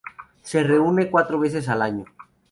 [0.41, 2.05] Se reúne cuatro veces al año.